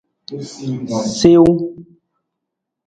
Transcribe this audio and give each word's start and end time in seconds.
Siwung. 1.17 1.59